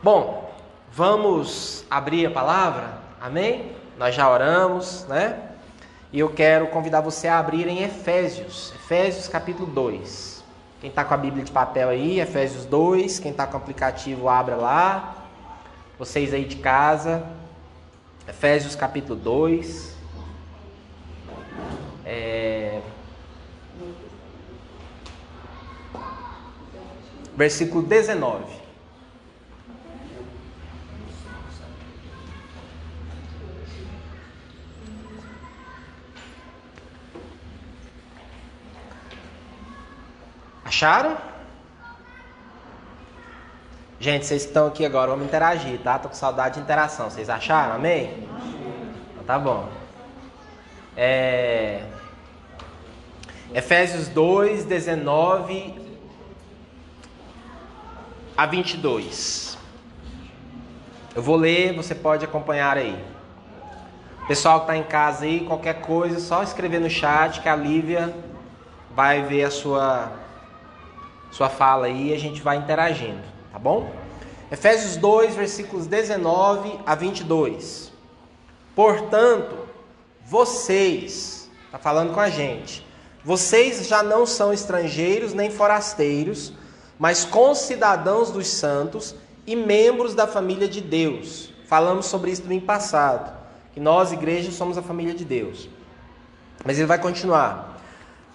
[0.00, 0.48] Bom,
[0.92, 2.98] vamos abrir a palavra?
[3.20, 3.72] Amém?
[3.98, 5.40] Nós já oramos, né?
[6.12, 10.44] E eu quero convidar você a abrir em Efésios, Efésios capítulo 2.
[10.80, 13.18] Quem está com a Bíblia de papel aí, Efésios 2.
[13.18, 15.16] Quem está com o aplicativo, abra lá.
[15.98, 17.26] Vocês aí de casa,
[18.28, 19.96] Efésios capítulo 2.
[22.04, 22.80] É...
[27.36, 28.57] Versículo 19.
[40.78, 41.16] Acharam?
[43.98, 45.98] Gente, vocês que estão aqui agora, vamos interagir, tá?
[45.98, 47.10] Tô com saudade de interação.
[47.10, 47.74] Vocês acharam?
[47.74, 48.28] Amém?
[49.10, 49.68] Então, tá bom.
[50.96, 51.82] É...
[53.52, 55.74] Efésios 2, 19
[58.36, 59.58] a 22.
[61.12, 63.04] Eu vou ler, você pode acompanhar aí.
[64.28, 68.14] Pessoal que está em casa aí, qualquer coisa, só escrever no chat que a Lívia
[68.94, 70.27] vai ver a sua
[71.30, 73.90] sua fala aí e a gente vai interagindo, tá bom?
[74.50, 77.92] Efésios 2, versículos 19 a 22.
[78.74, 79.56] Portanto,
[80.24, 82.86] vocês, está falando com a gente,
[83.24, 86.52] vocês já não são estrangeiros nem forasteiros,
[86.98, 89.14] mas concidadãos dos santos
[89.46, 91.52] e membros da família de Deus.
[91.66, 93.36] Falamos sobre isso no passado,
[93.72, 95.68] que nós, igreja, somos a família de Deus.
[96.64, 97.77] Mas ele vai continuar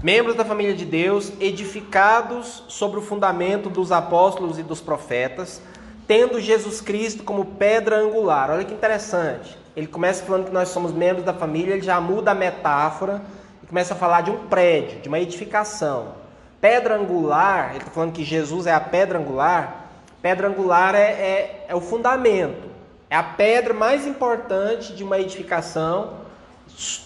[0.04, 5.62] membros da família de Deus, edificados sobre o fundamento dos apóstolos e dos profetas,
[6.06, 8.52] tendo Jesus Cristo como pedra angular.
[8.52, 9.58] Olha que interessante.
[9.78, 13.22] Ele começa falando que nós somos membros da família, ele já muda a metáfora
[13.64, 16.16] e começa a falar de um prédio, de uma edificação.
[16.60, 19.88] Pedra angular, ele está falando que Jesus é a pedra angular.
[20.22, 22.70] Pedra angular é, é, é o fundamento,
[23.10, 26.14] é a pedra mais importante de uma edificação,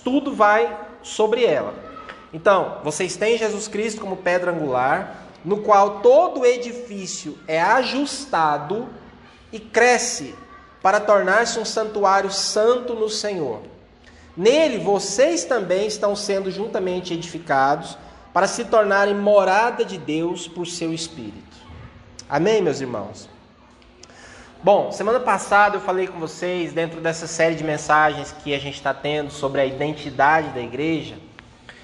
[0.04, 1.87] tudo vai sobre ela.
[2.34, 8.88] Então, vocês têm Jesus Cristo como pedra angular, no qual todo edifício é ajustado
[9.52, 10.36] e cresce
[10.82, 13.62] para tornar-se um santuário santo no Senhor.
[14.36, 17.98] Nele vocês também estão sendo juntamente edificados
[18.34, 21.58] para se tornarem morada de Deus por seu Espírito.
[22.30, 23.30] Amém, meus irmãos?
[24.62, 28.76] Bom, semana passada eu falei com vocês, dentro dessa série de mensagens que a gente
[28.76, 31.16] está tendo sobre a identidade da igreja,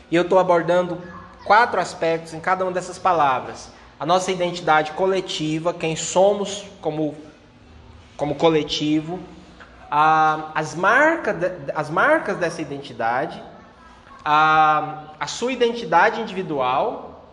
[0.10, 1.02] e eu estou abordando
[1.46, 3.72] quatro aspectos em cada uma dessas palavras.
[4.00, 7.16] A nossa identidade coletiva, quem somos como,
[8.18, 9.20] como coletivo,
[9.90, 11.36] a, as, marcas,
[11.76, 13.42] as marcas dessa identidade,
[14.26, 17.26] a, a sua identidade individual,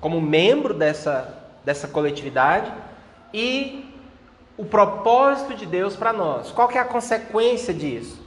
[0.00, 2.72] como membro dessa, dessa coletividade,
[3.32, 3.92] e
[4.56, 6.52] o propósito de Deus para nós.
[6.52, 8.23] Qual que é a consequência disso?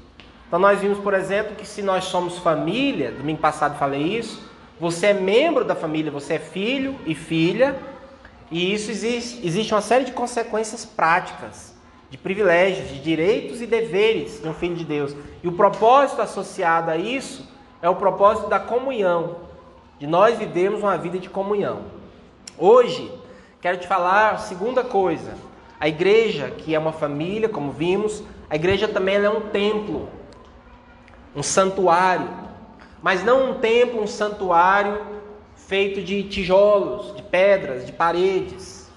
[0.47, 4.41] Então nós vimos, por exemplo, que se nós somos família, domingo passado falei isso,
[4.79, 7.75] você é membro da família, você é filho e filha,
[8.49, 11.75] e isso existe, existe uma série de consequências práticas,
[12.09, 15.13] de privilégios, de direitos e deveres de um filho de Deus.
[15.43, 17.45] E o propósito associado a isso
[17.81, 19.35] é o propósito da comunhão,
[19.99, 21.81] de nós vivermos uma vida de comunhão.
[22.57, 23.11] Hoje,
[23.59, 25.33] quero te falar a segunda coisa.
[25.77, 30.07] A igreja, que é uma família, como vimos, a igreja também é um templo
[31.37, 32.27] um santuário,
[32.99, 35.05] mas não um templo, um santuário
[35.55, 38.89] feito de tijolos, de pedras, de paredes,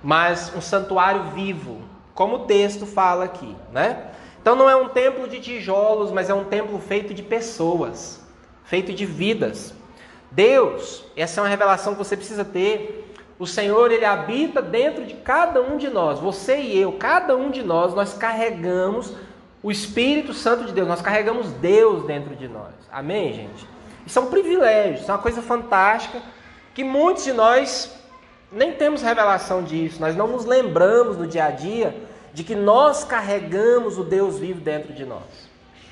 [0.00, 1.82] mas um santuário vivo,
[2.14, 4.12] como o texto fala aqui, né?
[4.40, 8.24] Então não é um templo de tijolos, mas é um templo feito de pessoas,
[8.62, 9.74] feito de vidas.
[10.30, 13.12] Deus, essa é uma revelação que você precisa ter.
[13.36, 16.20] O Senhor, ele habita dentro de cada um de nós.
[16.20, 19.12] Você e eu, cada um de nós, nós carregamos
[19.66, 22.72] o Espírito Santo de Deus, nós carregamos Deus dentro de nós.
[22.88, 23.66] Amém, gente?
[24.06, 26.22] Isso é um privilégio, isso é uma coisa fantástica
[26.72, 27.92] que muitos de nós
[28.52, 31.96] nem temos revelação disso, nós não nos lembramos no dia a dia
[32.32, 35.50] de que nós carregamos o Deus vivo dentro de nós.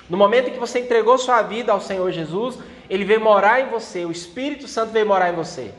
[0.09, 2.57] No momento em que você entregou sua vida ao Senhor Jesus,
[2.89, 5.73] ele veio morar em você, o Espírito Santo veio morar em você.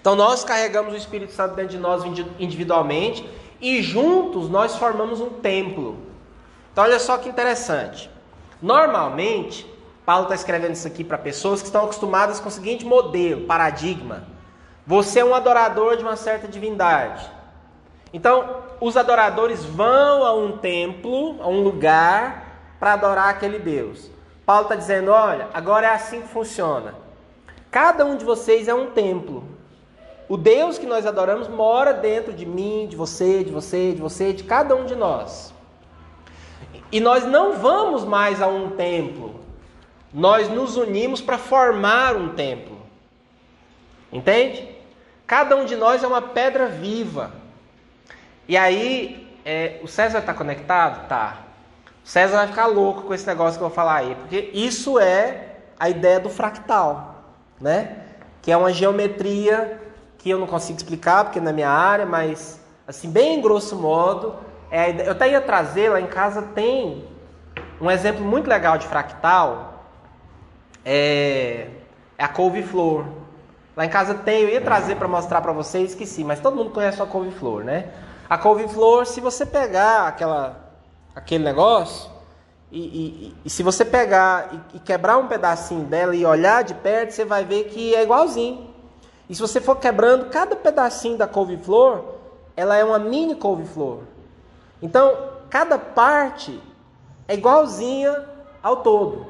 [0.00, 2.02] Então nós carregamos o Espírito Santo dentro de nós
[2.38, 3.28] individualmente
[3.60, 6.07] e juntos nós formamos um templo.
[6.78, 8.08] Então, olha só que interessante.
[8.62, 9.66] Normalmente,
[10.06, 14.22] Paulo está escrevendo isso aqui para pessoas que estão acostumadas com o seguinte modelo, paradigma.
[14.86, 17.28] Você é um adorador de uma certa divindade.
[18.12, 24.08] Então, os adoradores vão a um templo, a um lugar, para adorar aquele Deus.
[24.46, 26.94] Paulo está dizendo: olha, agora é assim que funciona.
[27.72, 29.42] Cada um de vocês é um templo.
[30.28, 34.32] o Deus que nós adoramos mora dentro de mim, de você, de você, de você,
[34.32, 35.57] de cada um de nós.
[36.90, 39.40] E nós não vamos mais a um templo.
[40.12, 42.78] Nós nos unimos para formar um templo.
[44.12, 44.68] Entende?
[45.26, 47.32] Cada um de nós é uma pedra viva.
[48.48, 51.06] E aí, é, o César está conectado?
[51.06, 51.40] Tá.
[52.02, 54.98] O César vai ficar louco com esse negócio que eu vou falar aí, porque isso
[54.98, 57.24] é a ideia do fractal,
[57.60, 58.04] né?
[58.40, 59.78] Que é uma geometria
[60.16, 64.34] que eu não consigo explicar porque é na minha área, mas assim bem grosso modo,
[64.70, 67.04] é eu até ia trazer lá em casa tem
[67.80, 69.84] um exemplo muito legal de fractal,
[70.84, 71.68] é,
[72.16, 73.04] é a couve-flor.
[73.76, 76.70] Lá em casa tem, eu ia trazer para mostrar para vocês, esqueci, mas todo mundo
[76.70, 77.90] conhece a couve-flor, né?
[78.28, 80.72] A couve-flor, se você pegar aquela,
[81.14, 82.10] aquele negócio,
[82.70, 86.74] e, e, e se você pegar e, e, quebrar um pedacinho dela e olhar de
[86.74, 88.68] perto, você vai ver que é igualzinho.
[89.30, 92.04] E se você for quebrando cada pedacinho da couve-flor,
[92.56, 94.00] ela é uma mini couve-flor.
[94.80, 96.60] Então, cada parte
[97.26, 98.24] é igualzinha
[98.62, 99.26] ao todo.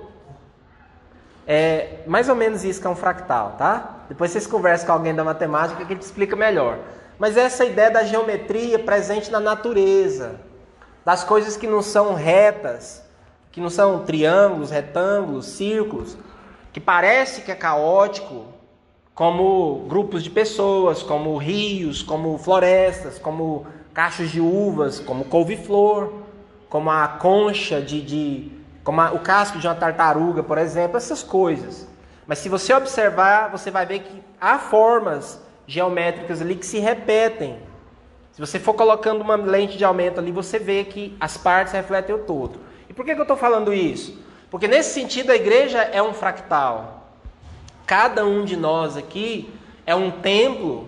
[1.47, 4.05] É mais ou menos isso que é um fractal, tá?
[4.09, 6.79] Depois vocês conversam com alguém da matemática que te explica melhor.
[7.19, 10.41] Mas essa ideia da geometria presente na natureza,
[11.05, 13.03] das coisas que não são retas,
[13.51, 16.17] que não são triângulos, retângulos, círculos,
[16.73, 18.45] que parece que é caótico,
[19.15, 23.67] como grupos de pessoas, como rios, como florestas, como
[23.99, 26.13] cachos de uvas, como couve-flor,
[26.69, 28.53] como a concha de, de
[28.85, 31.85] como o casco de uma tartaruga, por exemplo, essas coisas.
[32.25, 37.59] Mas se você observar, você vai ver que há formas geométricas ali que se repetem.
[38.31, 42.15] Se você for colocando uma lente de aumento ali, você vê que as partes refletem
[42.15, 42.61] o todo.
[42.89, 44.17] E por que, que eu estou falando isso?
[44.49, 47.11] Porque nesse sentido a igreja é um fractal.
[47.85, 49.53] Cada um de nós aqui
[49.85, 50.87] é um templo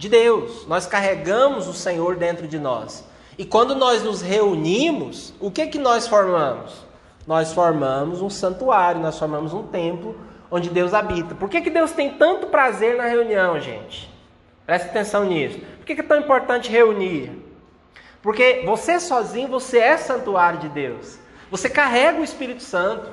[0.00, 0.66] de Deus.
[0.66, 3.04] Nós carregamos o Senhor dentro de nós.
[3.38, 6.90] E quando nós nos reunimos, o que que nós formamos?
[7.26, 10.18] nós formamos um santuário, nós formamos um templo
[10.50, 11.32] onde Deus habita.
[11.34, 14.12] Por que, que Deus tem tanto prazer na reunião, gente?
[14.66, 15.60] Preste atenção nisso.
[15.60, 17.30] Por que, que é tão importante reunir?
[18.20, 21.18] Porque você sozinho, você é santuário de Deus.
[21.52, 23.08] Você carrega o Espírito Santo.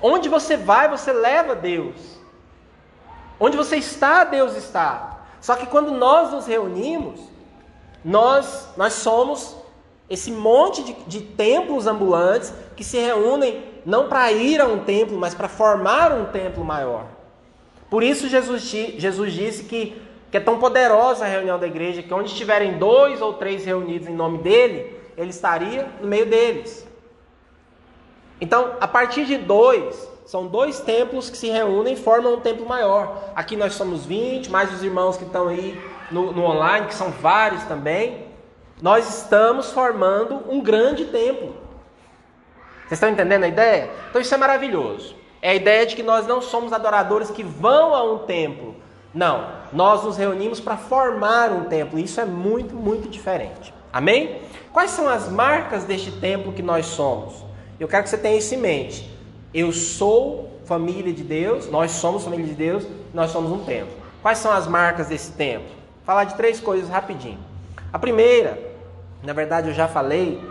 [0.00, 2.20] Onde você vai, você leva Deus.
[3.40, 5.25] Onde você está, Deus está.
[5.46, 7.20] Só que quando nós nos reunimos,
[8.04, 9.56] nós, nós somos
[10.10, 15.16] esse monte de, de templos ambulantes que se reúnem não para ir a um templo,
[15.16, 17.06] mas para formar um templo maior.
[17.88, 19.96] Por isso Jesus, Jesus disse que,
[20.32, 24.08] que é tão poderosa a reunião da igreja, que onde estiverem dois ou três reunidos
[24.08, 26.84] em nome dele, ele estaria no meio deles.
[28.40, 32.66] Então, a partir de dois, são dois templos que se reúnem e formam um templo
[32.66, 33.32] maior.
[33.34, 35.80] Aqui nós somos 20, mais os irmãos que estão aí
[36.10, 38.26] no, no online, que são vários também
[38.80, 41.54] nós estamos formando um grande templo.
[42.80, 43.90] Vocês estão entendendo a ideia?
[44.10, 45.16] Então isso é maravilhoso.
[45.40, 48.76] É a ideia de que nós não somos adoradores que vão a um templo.
[49.14, 51.98] Não, nós nos reunimos para formar um templo.
[51.98, 53.72] Isso é muito, muito diferente.
[53.90, 54.42] Amém?
[54.72, 57.44] Quais são as marcas deste templo que nós somos?
[57.80, 59.15] Eu quero que você tenha isso em mente.
[59.54, 63.94] Eu sou família de Deus, nós somos família de Deus, nós somos um templo.
[64.20, 65.68] Quais são as marcas desse templo?
[65.68, 67.38] Vou falar de três coisas rapidinho.
[67.92, 68.58] A primeira,
[69.22, 70.42] na verdade eu já falei,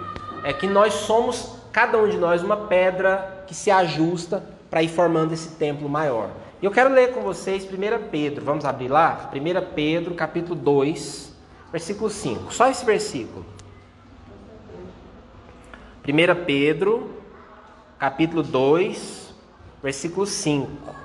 [0.43, 4.89] é que nós somos, cada um de nós, uma pedra que se ajusta para ir
[4.89, 6.29] formando esse templo maior.
[6.62, 9.29] E eu quero ler com vocês 1 Pedro, vamos abrir lá?
[9.34, 11.34] 1 Pedro, capítulo 2,
[11.72, 12.53] versículo 5.
[12.53, 13.46] Só esse versículo.
[16.08, 17.10] 1 Pedro,
[17.97, 19.33] capítulo 2,
[19.81, 20.95] versículo 5.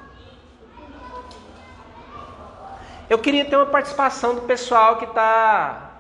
[3.08, 5.90] Eu queria ter uma participação do pessoal que está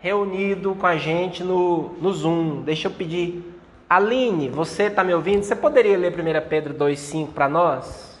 [0.00, 2.62] reunido com a gente no, no Zoom.
[2.62, 3.44] Deixa eu pedir.
[3.88, 5.42] Aline, você está me ouvindo?
[5.42, 8.20] Você poderia ler 1 Pedro 2,5 para nós?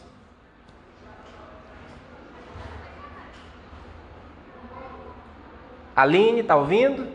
[5.94, 7.06] Aline, está ouvindo?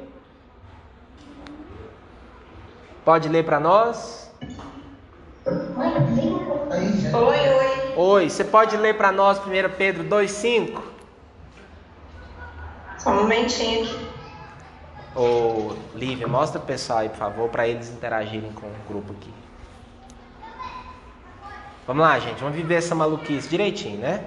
[3.03, 4.24] Pode ler para nós?
[5.95, 7.93] Oi, oi.
[7.95, 9.43] Oi, você pode ler para nós 1
[9.77, 10.81] Pedro 2,5?
[12.97, 14.09] Só um momentinho aqui.
[15.15, 19.33] Ô, Lívia, mostra o pessoal aí, por favor, para eles interagirem com o grupo aqui.
[21.87, 24.25] Vamos lá, gente, vamos viver essa maluquice direitinho, né?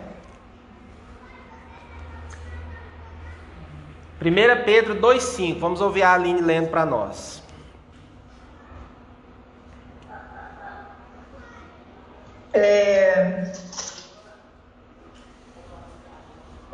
[4.23, 5.59] 1 Pedro 2,5.
[5.59, 7.43] Vamos ouvir a Aline lendo para nós.
[12.59, 13.53] É...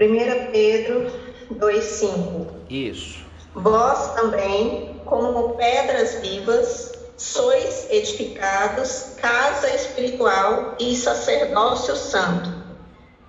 [0.00, 1.11] 1 Pedro
[1.53, 2.47] 2,5.
[2.69, 3.25] Isso.
[3.55, 12.50] Vós também, como pedras vivas, sois edificados casa espiritual e sacerdócio santo,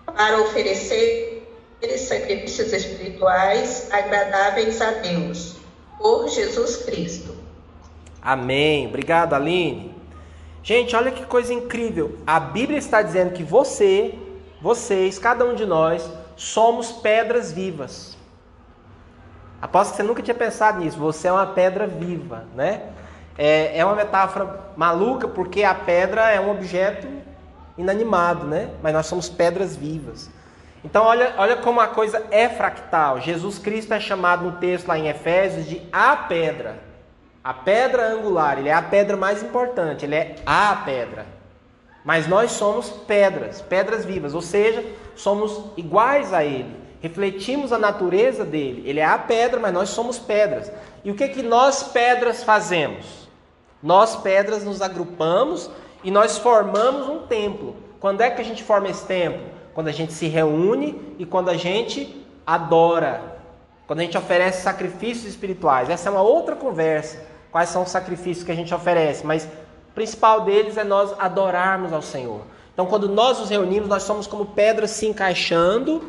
[0.06, 1.36] para oferecer
[1.98, 5.58] sacrifícios espirituais agradáveis a Deus,
[6.00, 7.36] por Jesus Cristo.
[8.22, 8.88] Amém.
[8.88, 9.95] Obrigado, Aline.
[10.66, 12.18] Gente, olha que coisa incrível.
[12.26, 14.18] A Bíblia está dizendo que você,
[14.60, 18.18] vocês, cada um de nós, somos pedras vivas.
[19.62, 20.98] Aposto que você nunca tinha pensado nisso.
[20.98, 22.82] Você é uma pedra viva, né?
[23.38, 27.08] É, é uma metáfora maluca porque a pedra é um objeto
[27.78, 28.72] inanimado, né?
[28.82, 30.32] Mas nós somos pedras vivas.
[30.84, 33.22] Então, olha, olha como a coisa é fractal.
[33.22, 36.95] Jesus Cristo é chamado no texto lá em Efésios de a pedra.
[37.46, 41.28] A pedra angular, ele é a pedra mais importante, ele é a pedra.
[42.04, 44.84] Mas nós somos pedras, pedras vivas, ou seja,
[45.16, 46.76] somos iguais a ele.
[47.00, 48.82] Refletimos a natureza dele.
[48.90, 50.72] Ele é a pedra, mas nós somos pedras.
[51.04, 53.30] E o que que nós pedras fazemos?
[53.84, 55.70] Nós, pedras, nos agrupamos
[56.04, 57.76] e nós formamos um templo.
[58.00, 59.46] Quando é que a gente forma esse templo?
[59.76, 63.22] Quando a gente se reúne e quando a gente adora.
[63.86, 65.92] Quando a gente oferece sacrifícios espirituais.
[65.92, 67.35] Essa é uma outra conversa.
[67.56, 69.26] Quais são os sacrifícios que a gente oferece?
[69.26, 72.42] Mas o principal deles é nós adorarmos ao Senhor.
[72.74, 76.04] Então, quando nós nos reunimos, nós somos como pedras se encaixando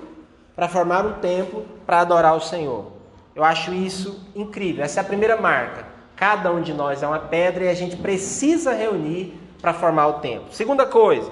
[0.57, 2.87] para formar um templo para adorar o Senhor.
[3.33, 4.85] Eu acho isso incrível.
[4.85, 5.87] Essa é a primeira marca.
[6.17, 10.12] Cada um de nós é uma pedra e a gente precisa reunir para formar o
[10.15, 10.49] templo.
[10.50, 11.31] Segunda coisa,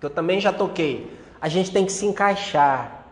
[0.00, 3.04] que eu também já toquei, a gente tem que se encaixar.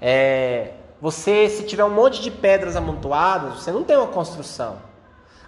[0.00, 4.89] É, você, se tiver um monte de pedras amontoadas, você não tem uma construção.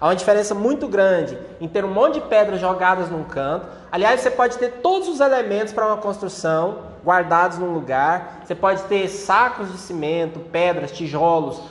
[0.02, 3.68] Há uma diferença muito grande em ter um monte de pedras jogadas num canto.
[3.92, 8.40] Aliás, você pode ter todos os elementos para uma construção guardados num lugar.
[8.44, 11.62] Você pode ter sacos de cimento, pedras, tijolos,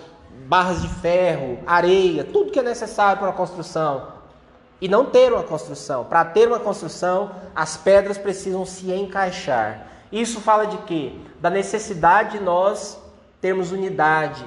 [0.48, 4.14] barras de ferro, areia, tudo que é necessário para a construção.
[4.80, 6.06] E não ter uma construção.
[6.06, 9.88] Para ter uma construção, as pedras precisam se encaixar.
[10.10, 11.16] Isso fala de quê?
[11.42, 12.98] Da necessidade de nós
[13.42, 14.46] termos unidade,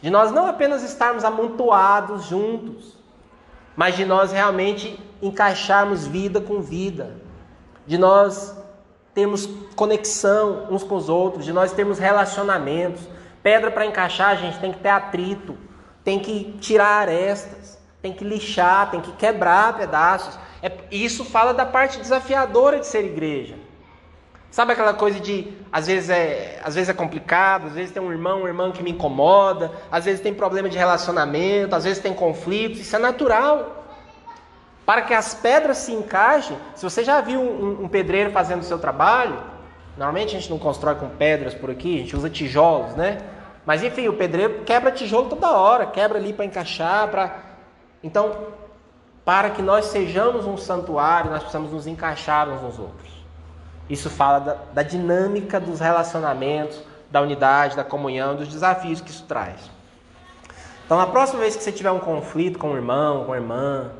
[0.00, 2.95] de nós não apenas estarmos amontoados juntos,
[3.76, 7.14] mas de nós realmente encaixarmos vida com vida,
[7.86, 8.56] de nós
[9.14, 13.08] termos conexão uns com os outros, de nós termos relacionamentos,
[13.46, 15.56] Pedra para encaixar, a gente tem que ter atrito,
[16.02, 20.36] tem que tirar arestas, tem que lixar, tem que quebrar pedaços.
[20.60, 23.54] É, isso fala da parte desafiadora de ser igreja.
[24.50, 28.10] Sabe aquela coisa de às vezes é, às vezes é complicado, às vezes tem um
[28.10, 32.14] irmão, uma irmã que me incomoda, às vezes tem problema de relacionamento, às vezes tem
[32.14, 33.84] conflitos, isso é natural.
[34.86, 38.64] Para que as pedras se encaixem, se você já viu um, um pedreiro fazendo o
[38.64, 39.36] seu trabalho,
[39.96, 43.18] normalmente a gente não constrói com pedras por aqui, a gente usa tijolos, né?
[43.66, 47.36] Mas enfim, o pedreiro quebra tijolo toda hora, quebra ali para encaixar, para
[48.02, 48.54] Então,
[49.24, 53.15] para que nós sejamos um santuário, nós precisamos nos encaixar uns nos outros.
[53.88, 59.24] Isso fala da, da dinâmica dos relacionamentos, da unidade, da comunhão, dos desafios que isso
[59.24, 59.70] traz.
[60.84, 63.90] Então, a próxima vez que você tiver um conflito com o irmão, com a irmã,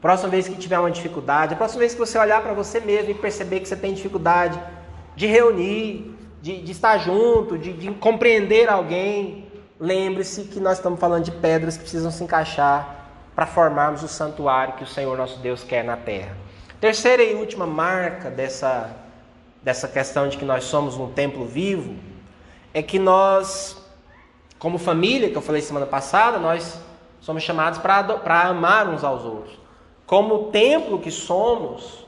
[0.00, 3.10] próxima vez que tiver uma dificuldade, a próxima vez que você olhar para você mesmo
[3.10, 4.56] e perceber que você tem dificuldade
[5.16, 9.50] de reunir, de, de estar junto, de, de compreender alguém,
[9.80, 14.74] lembre-se que nós estamos falando de pedras que precisam se encaixar para formarmos o santuário
[14.74, 16.36] que o Senhor nosso Deus quer na terra.
[16.80, 18.88] Terceira e última marca dessa,
[19.66, 21.96] dessa questão de que nós somos um templo vivo
[22.72, 23.76] é que nós,
[24.58, 26.80] como família, que eu falei semana passada, nós
[27.20, 29.58] somos chamados para amar uns aos outros.
[30.06, 32.06] Como templo que somos,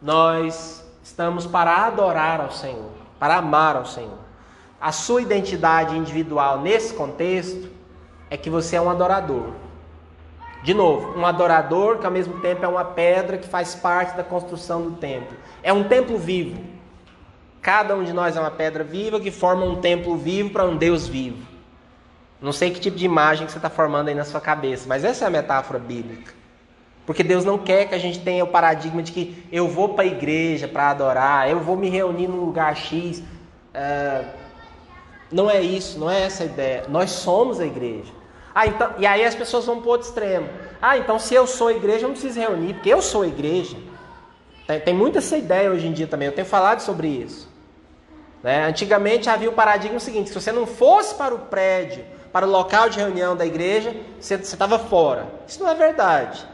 [0.00, 4.18] nós estamos para adorar ao Senhor para amar ao Senhor.
[4.80, 7.70] A sua identidade individual nesse contexto
[8.30, 9.52] é que você é um adorador.
[10.62, 14.24] De novo, um adorador que ao mesmo tempo é uma pedra que faz parte da
[14.24, 15.36] construção do templo.
[15.62, 16.79] É um templo vivo.
[17.62, 20.76] Cada um de nós é uma pedra viva que forma um templo vivo para um
[20.76, 21.46] Deus vivo.
[22.40, 25.04] Não sei que tipo de imagem que você está formando aí na sua cabeça, mas
[25.04, 26.32] essa é a metáfora bíblica.
[27.04, 30.04] Porque Deus não quer que a gente tenha o paradigma de que eu vou para
[30.04, 33.22] a igreja para adorar, eu vou me reunir num lugar X.
[33.74, 34.24] É...
[35.30, 36.84] Não é isso, não é essa a ideia.
[36.88, 38.12] Nós somos a igreja.
[38.54, 40.48] Ah, então, e aí as pessoas vão para outro extremo.
[40.80, 43.26] Ah, então se eu sou a igreja, eu não preciso reunir, porque eu sou a
[43.26, 43.76] igreja.
[44.66, 47.49] Tem, tem muita essa ideia hoje em dia também, eu tenho falado sobre isso.
[48.42, 48.66] Né?
[48.66, 52.88] Antigamente havia o paradigma seguinte: se você não fosse para o prédio, para o local
[52.88, 55.26] de reunião da igreja, você estava fora.
[55.46, 56.46] Isso não é verdade.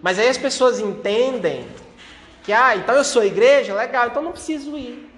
[0.00, 1.66] Mas aí as pessoas entendem
[2.42, 5.10] que, ah, então eu sou igreja, legal, então não preciso ir.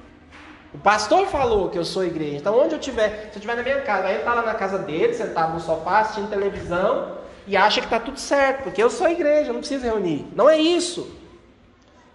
[0.73, 2.37] O pastor falou que eu sou igreja.
[2.37, 4.55] Então, onde eu estiver, se eu estiver na minha casa, aí ele está lá na
[4.55, 8.91] casa dele, sentado no sofá, assistindo televisão, e acha que está tudo certo, porque eu
[8.91, 10.27] sou igreja, não preciso reunir.
[10.35, 11.11] Não é isso.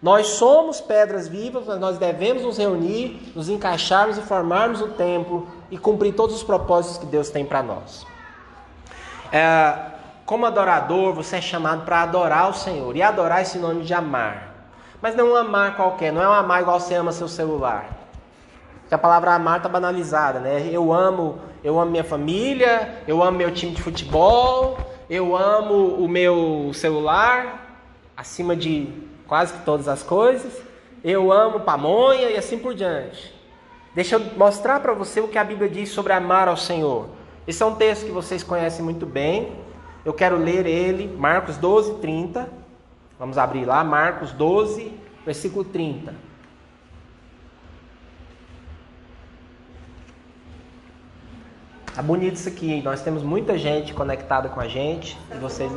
[0.03, 5.47] Nós somos pedras vivas, mas nós devemos nos reunir, nos encaixarmos e formarmos o templo
[5.71, 8.05] e cumprir todos os propósitos que Deus tem para nós.
[9.31, 9.93] É,
[10.25, 12.93] como adorador, você é chamado para adorar o Senhor.
[12.97, 14.53] E adorar é sinônimo de amar.
[15.01, 17.87] Mas não um amar qualquer, não é um amar igual você ama seu celular.
[18.81, 20.67] Porque a palavra amar está banalizada, né?
[20.69, 24.77] Eu amo, eu amo minha família, eu amo meu time de futebol,
[25.09, 27.79] eu amo o meu celular,
[28.17, 30.61] acima de quase que todas as coisas.
[31.03, 33.33] Eu amo pamonha e assim por diante.
[33.93, 37.09] Deixa eu mostrar para você o que a Bíblia diz sobre amar ao Senhor.
[37.45, 39.55] Esse é um texto que vocês conhecem muito bem.
[40.05, 42.49] Eu quero ler ele, Marcos 12, 30.
[43.19, 46.13] Vamos abrir lá, Marcos 12, versículo 30.
[51.93, 55.71] Tá bonito isso aqui, nós temos muita gente conectada com a gente e vocês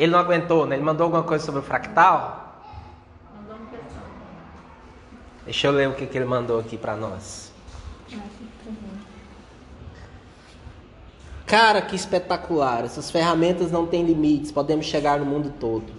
[0.00, 0.76] Ele não aguentou, né?
[0.76, 2.64] Ele mandou alguma coisa sobre o fractal?
[3.36, 4.02] Mandou uma questão.
[5.44, 7.52] Deixa eu ler o que, que ele mandou aqui para nós.
[11.46, 12.82] Cara, que espetacular!
[12.86, 15.92] Essas ferramentas não têm limites, podemos chegar no mundo todo.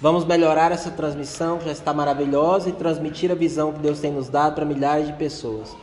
[0.00, 4.10] Vamos melhorar essa transmissão, que já está maravilhosa, e transmitir a visão que Deus tem
[4.10, 5.76] nos dado para milhares de pessoas.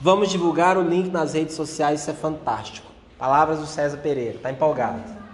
[0.00, 2.90] Vamos divulgar o link nas redes sociais, isso é fantástico.
[3.16, 5.25] Palavras do César Pereira, está empolgado.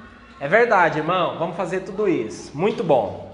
[0.43, 2.51] É verdade, irmão, vamos fazer tudo isso.
[2.53, 3.33] Muito bom.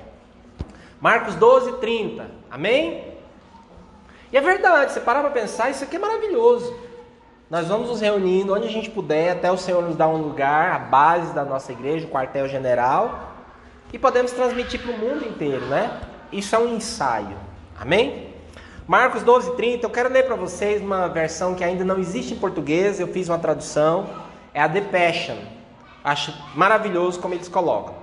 [1.00, 2.26] Marcos 12, 30.
[2.50, 3.14] Amém?
[4.30, 6.78] E é verdade, você parar para pensar, isso aqui é maravilhoso.
[7.48, 10.72] Nós vamos nos reunindo onde a gente puder, até o Senhor nos dar um lugar,
[10.72, 13.32] a base da nossa igreja, o quartel-general
[13.90, 15.90] e podemos transmitir para o mundo inteiro, né?
[16.30, 17.38] Isso é um ensaio.
[17.80, 18.34] Amém?
[18.86, 19.86] Marcos 12, 30.
[19.86, 23.00] Eu quero ler para vocês uma versão que ainda não existe em português.
[23.00, 24.10] Eu fiz uma tradução.
[24.52, 25.57] É a The Passion.
[26.02, 27.94] Acho maravilhoso como eles colocam.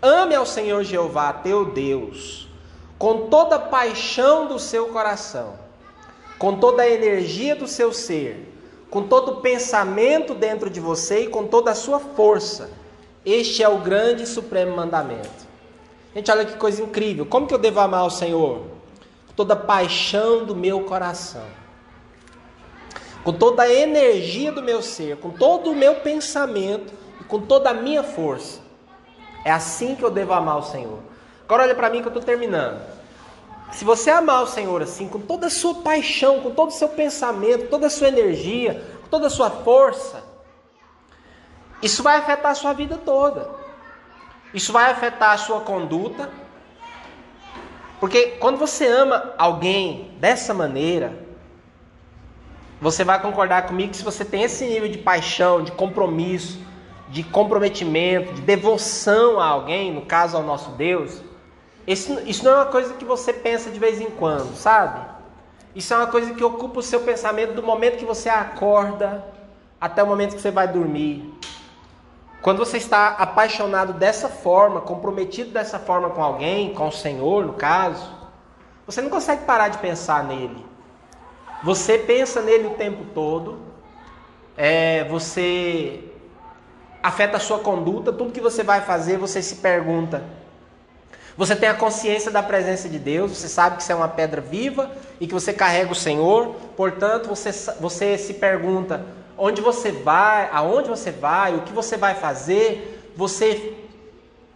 [0.00, 2.48] Ame ao Senhor Jeová, teu Deus,
[2.98, 5.54] com toda a paixão do seu coração,
[6.38, 8.52] com toda a energia do seu ser,
[8.90, 12.70] com todo o pensamento dentro de você e com toda a sua força
[13.24, 15.46] este é o grande e supremo mandamento.
[16.14, 17.24] Gente, olha que coisa incrível.
[17.24, 18.60] Como que eu devo amar o Senhor?
[19.26, 21.44] Com toda a paixão do meu coração.
[23.24, 26.92] Com toda a energia do meu ser, com todo o meu pensamento
[27.28, 28.60] com toda a minha força.
[29.44, 30.98] É assim que eu devo amar o Senhor.
[31.44, 32.80] Agora olha para mim que eu estou terminando.
[33.72, 36.88] Se você amar o Senhor assim, com toda a sua paixão, com todo o seu
[36.88, 40.22] pensamento, toda a sua energia, com toda a sua força,
[41.82, 43.48] isso vai afetar a sua vida toda.
[44.54, 46.30] Isso vai afetar a sua conduta.
[48.00, 51.24] Porque quando você ama alguém dessa maneira,
[52.80, 56.60] você vai concordar comigo que se você tem esse nível de paixão, de compromisso,
[57.14, 61.22] de comprometimento, de devoção a alguém, no caso ao nosso Deus,
[61.86, 65.00] isso, isso não é uma coisa que você pensa de vez em quando, sabe?
[65.76, 69.24] Isso é uma coisa que ocupa o seu pensamento do momento que você acorda
[69.80, 71.32] até o momento que você vai dormir.
[72.42, 77.52] Quando você está apaixonado dessa forma, comprometido dessa forma com alguém, com o Senhor, no
[77.52, 78.10] caso,
[78.84, 80.66] você não consegue parar de pensar nele.
[81.62, 83.60] Você pensa nele o tempo todo,
[84.56, 86.10] é, você
[87.04, 90.24] afeta a sua conduta, tudo que você vai fazer, você se pergunta.
[91.36, 94.40] Você tem a consciência da presença de Deus, você sabe que você é uma pedra
[94.40, 94.90] viva
[95.20, 99.04] e que você carrega o Senhor, portanto, você, você se pergunta:
[99.36, 103.76] onde você vai, aonde você vai, o que você vai fazer, você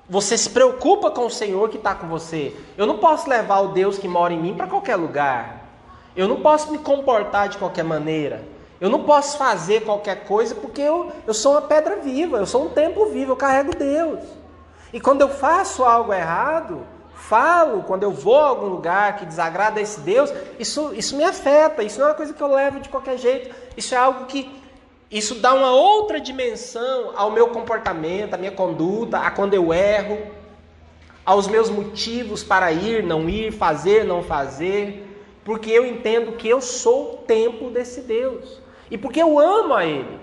[0.09, 2.57] você se preocupa com o Senhor que está com você.
[2.79, 5.69] Eu não posso levar o Deus que mora em mim para qualquer lugar.
[6.17, 8.43] Eu não posso me comportar de qualquer maneira.
[8.81, 12.67] Eu não posso fazer qualquer coisa porque eu, eu sou uma pedra viva, eu sou
[12.67, 14.21] um templo vivo, eu carrego Deus.
[14.93, 19.81] E quando eu faço algo errado, falo, quando eu vou a algum lugar que desagrada
[19.81, 22.89] esse Deus, isso, isso me afeta, isso não é uma coisa que eu levo de
[22.89, 24.49] qualquer jeito, isso é algo que
[25.11, 30.19] isso dá uma outra dimensão ao meu comportamento, à minha conduta, a quando eu erro,
[31.27, 35.05] aos meus motivos para ir, não ir, fazer, não fazer,
[35.45, 39.85] porque eu entendo que eu sou o templo desse Deus e porque eu amo a
[39.85, 40.19] Ele.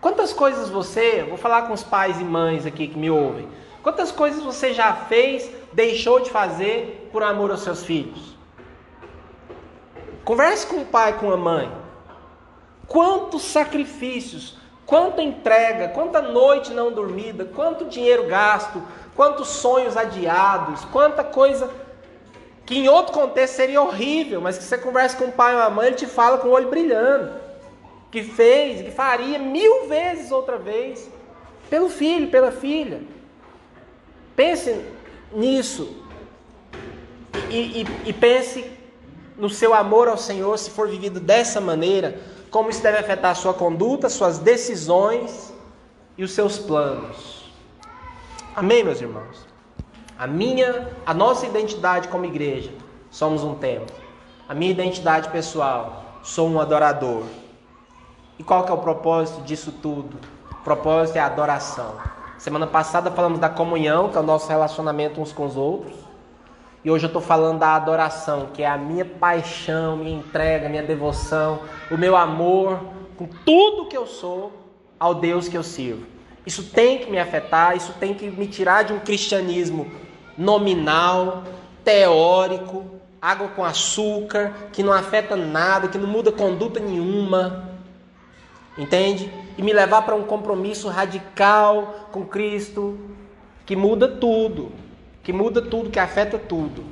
[0.00, 3.48] Quantas coisas você, vou falar com os pais e mães aqui que me ouvem,
[3.82, 8.36] quantas coisas você já fez, deixou de fazer por amor aos seus filhos?
[10.24, 11.70] Converse com o pai, com a mãe.
[12.86, 18.82] Quantos sacrifícios, quanta entrega, quanta noite não dormida, quanto dinheiro gasto,
[19.14, 21.70] quantos sonhos adiados, quanta coisa
[22.70, 25.68] que em outro contexto seria horrível, mas que você conversa com o pai ou a
[25.68, 27.32] mãe, ele te fala com o olho brilhando,
[28.12, 31.10] que fez, que faria mil vezes outra vez,
[31.68, 33.02] pelo filho, pela filha.
[34.36, 34.80] Pense
[35.32, 35.96] nisso
[37.48, 38.64] e, e, e pense
[39.36, 42.20] no seu amor ao Senhor, se for vivido dessa maneira,
[42.52, 45.52] como isso deve afetar a sua conduta, suas decisões
[46.16, 47.50] e os seus planos.
[48.54, 49.49] Amém, meus irmãos?
[50.20, 52.70] A minha, a nossa identidade como igreja,
[53.10, 53.96] somos um templo.
[54.46, 57.22] A minha identidade pessoal, sou um adorador.
[58.38, 60.18] E qual que é o propósito disso tudo?
[60.50, 61.94] O propósito é a adoração.
[62.36, 65.96] Semana passada falamos da comunhão, que é o nosso relacionamento uns com os outros.
[66.84, 70.82] E hoje eu estou falando da adoração, que é a minha paixão, minha entrega, minha
[70.82, 72.78] devoção, o meu amor
[73.16, 74.52] com tudo que eu sou
[74.98, 76.04] ao Deus que eu sirvo.
[76.44, 80.09] Isso tem que me afetar, isso tem que me tirar de um cristianismo
[80.40, 81.44] nominal,
[81.84, 82.84] teórico,
[83.20, 87.68] água com açúcar, que não afeta nada, que não muda conduta nenhuma.
[88.78, 89.32] Entende?
[89.58, 92.98] E me levar para um compromisso radical com Cristo,
[93.66, 94.72] que muda tudo
[95.22, 96.84] que muda tudo, que afeta tudo.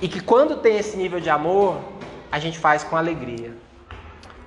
[0.00, 1.80] E que quando tem esse nível de amor,
[2.30, 3.54] a gente faz com alegria.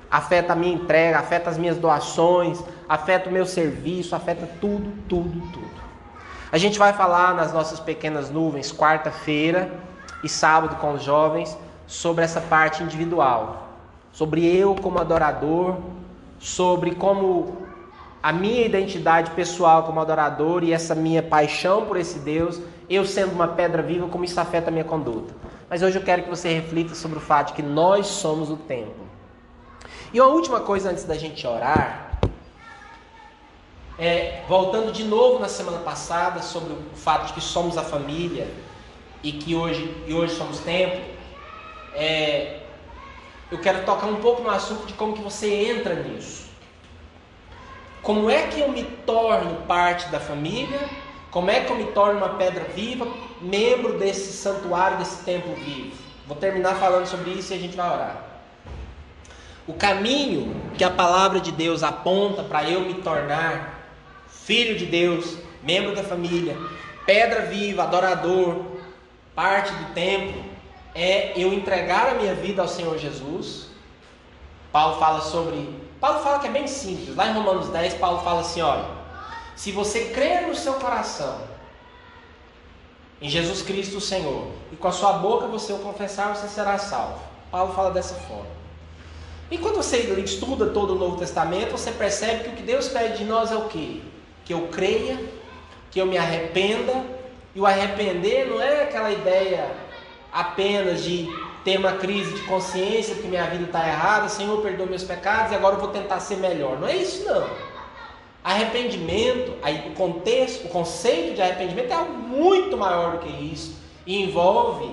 [0.09, 5.41] Afeta a minha entrega, afeta as minhas doações, afeta o meu serviço, afeta tudo, tudo,
[5.51, 5.68] tudo.
[6.51, 9.71] A gente vai falar nas nossas pequenas nuvens, quarta-feira
[10.23, 13.69] e sábado com os jovens, sobre essa parte individual.
[14.11, 15.77] Sobre eu como adorador,
[16.39, 17.57] sobre como
[18.21, 22.59] a minha identidade pessoal como adorador e essa minha paixão por esse Deus,
[22.89, 25.33] eu sendo uma pedra viva, como isso afeta a minha conduta.
[25.69, 28.57] Mas hoje eu quero que você reflita sobre o fato de que nós somos o
[28.57, 29.07] templo.
[30.11, 32.08] E uma última coisa antes da gente orar,
[33.99, 38.47] é, voltando de novo na semana passada sobre o fato de que somos a família
[39.21, 41.01] e que hoje, e hoje somos templo,
[41.93, 42.59] é,
[43.51, 46.47] eu quero tocar um pouco no assunto de como que você entra nisso.
[48.01, 50.79] Como é que eu me torno parte da família?
[51.29, 53.05] Como é que eu me torno uma pedra viva,
[53.41, 55.97] membro desse santuário, desse templo vivo?
[56.25, 58.23] Vou terminar falando sobre isso e a gente vai orar.
[59.67, 63.78] O caminho que a palavra de Deus aponta para eu me tornar
[64.49, 66.57] filho de Deus, membro da família,
[67.05, 68.65] pedra viva, adorador,
[69.35, 70.43] parte do templo,
[70.95, 73.67] é eu entregar a minha vida ao Senhor Jesus.
[74.71, 77.15] Paulo fala sobre Paulo fala que é bem simples.
[77.15, 78.85] Lá em Romanos 10, Paulo fala assim: olha,
[79.55, 81.41] se você crer no seu coração
[83.21, 86.79] em Jesus Cristo o Senhor e com a sua boca você o confessar, você será
[86.79, 87.19] salvo.
[87.51, 88.57] Paulo fala dessa forma.
[89.51, 93.19] E quando você estuda todo o Novo Testamento, você percebe que o que Deus pede
[93.19, 94.01] de nós é o quê?
[94.49, 95.19] Que eu creia,
[95.91, 97.05] que eu me arrependa.
[97.53, 99.69] E o arrepender não é aquela ideia
[100.33, 101.29] apenas de
[101.63, 105.55] ter uma crise de consciência que minha vida está errada, Senhor, perdoa meus pecados e
[105.55, 106.79] agora eu vou tentar ser melhor.
[106.79, 107.47] Não é isso não.
[108.43, 113.77] Arrependimento, aí o contexto, o conceito de arrependimento é algo muito maior do que isso
[114.03, 114.89] e envolve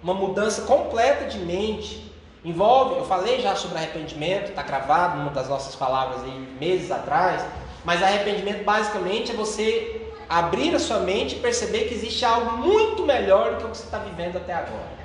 [0.00, 2.08] uma mudança completa de mente.
[2.44, 7.44] Envolve, eu falei já sobre arrependimento, está gravado numa das nossas palavras aí meses atrás,
[7.84, 13.04] mas arrependimento basicamente é você abrir a sua mente e perceber que existe algo muito
[13.04, 15.00] melhor do que o que você está vivendo até agora.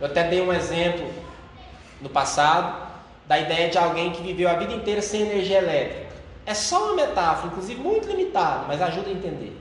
[0.00, 1.08] Eu até dei um exemplo
[2.00, 2.88] no passado
[3.26, 6.08] da ideia de alguém que viveu a vida inteira sem energia elétrica.
[6.46, 9.56] É só uma metáfora, inclusive muito limitada, mas ajuda a entender.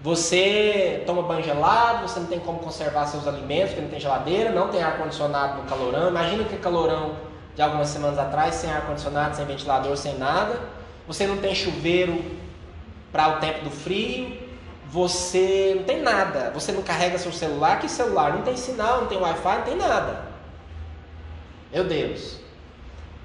[0.00, 4.50] Você toma banho gelado, você não tem como conservar seus alimentos, porque não tem geladeira,
[4.50, 6.08] não tem ar-condicionado no calorão.
[6.08, 7.14] Imagina que calorão
[7.54, 10.60] de algumas semanas atrás, sem ar-condicionado, sem ventilador, sem nada.
[11.06, 12.24] Você não tem chuveiro
[13.10, 14.38] para o tempo do frio,
[14.88, 18.34] você não tem nada, você não carrega seu celular, que celular?
[18.34, 20.24] Não tem sinal, não tem Wi-Fi, não tem nada.
[21.72, 22.40] Meu Deus.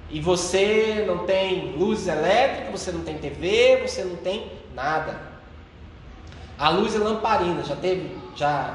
[0.09, 5.19] E você não tem luz elétrica, você não tem TV, você não tem nada.
[6.57, 8.73] A luz é lamparina, já teve, já,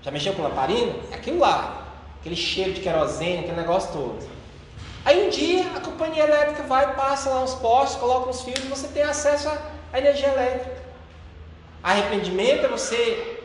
[0.00, 0.94] já mexeu com lamparina?
[1.10, 1.88] É aquilo lá,
[2.20, 4.37] aquele cheiro de querosene, aquele negócio todo.
[5.04, 8.68] Aí um dia a companhia elétrica vai, passa lá uns postes, coloca uns fios e
[8.68, 9.48] você tem acesso
[9.92, 10.76] à energia elétrica.
[11.82, 13.44] Arrependimento é você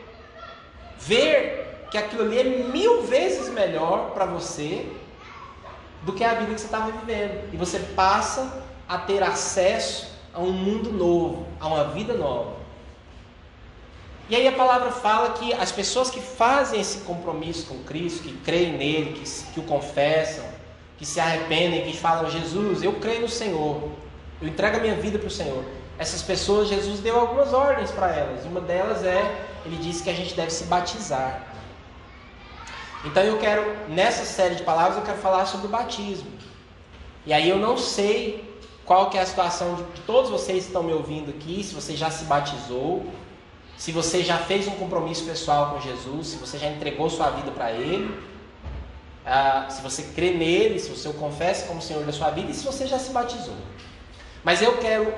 [0.98, 4.86] ver que aquilo ali é mil vezes melhor para você
[6.02, 7.52] do que a vida que você estava vivendo.
[7.52, 12.54] E você passa a ter acesso a um mundo novo, a uma vida nova.
[14.28, 18.32] E aí a palavra fala que as pessoas que fazem esse compromisso com Cristo, que
[18.38, 20.44] creem nele, que, que o confessam,
[21.04, 23.90] que se arrependem, que falam, Jesus, eu creio no Senhor,
[24.40, 25.64] eu entrego a minha vida para o Senhor
[25.98, 28.44] essas pessoas, Jesus deu algumas ordens para elas.
[28.44, 31.42] Uma delas é ele diz que a gente deve se batizar.
[33.04, 36.30] Então eu quero, nessa série de palavras, eu quero falar sobre o batismo.
[37.24, 38.52] E aí eu não sei
[38.84, 41.74] qual que é a situação de, de todos vocês que estão me ouvindo aqui, se
[41.74, 43.06] você já se batizou,
[43.76, 47.50] se você já fez um compromisso pessoal com Jesus, se você já entregou sua vida
[47.50, 48.14] para Ele,
[49.26, 52.54] ah, se você crê nele, se você o confessa como Senhor da sua vida e
[52.54, 53.56] se você já se batizou.
[54.42, 55.12] Mas eu quero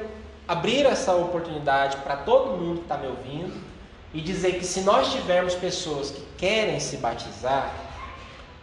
[0.47, 3.61] abrir essa oportunidade para todo mundo que está me ouvindo
[4.15, 7.75] e dizer que se nós tivermos pessoas que querem se batizar,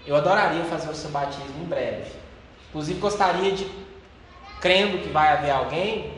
[0.07, 2.09] eu adoraria fazer o seu batismo em breve.
[2.69, 3.69] Inclusive gostaria de,
[4.61, 6.13] crendo que vai haver alguém,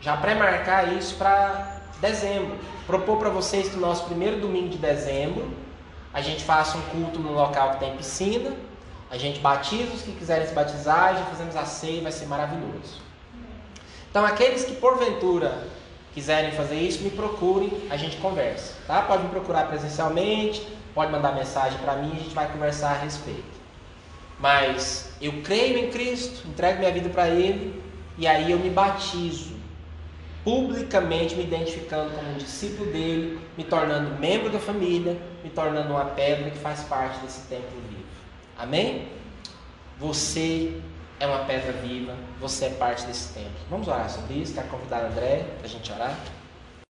[0.00, 2.56] já pré-marcar isso para dezembro.
[2.86, 5.65] Propor para vocês que no nosso primeiro domingo de dezembro
[6.16, 8.56] a gente faça um culto num local que tem piscina,
[9.10, 13.02] a gente batiza os que quiserem se batizar, já fazemos a ceia, vai ser maravilhoso.
[14.10, 15.68] Então, aqueles que porventura
[16.14, 19.02] quiserem fazer isso, me procurem, a gente conversa, tá?
[19.02, 23.44] Pode me procurar presencialmente, pode mandar mensagem para mim, a gente vai conversar a respeito.
[24.40, 27.78] Mas eu creio em Cristo, entrego minha vida para Ele
[28.16, 29.54] e aí eu me batizo,
[30.42, 36.06] publicamente me identificando como um discípulo dele, me tornando membro da família, me tornando uma
[36.06, 38.04] pedra que faz parte desse templo vivo.
[38.58, 39.08] Amém?
[39.98, 40.80] Você
[41.20, 43.52] é uma pedra viva, você é parte desse templo.
[43.70, 44.54] Vamos orar sobre isso?
[44.54, 46.18] Quero convidar André para a gente orar?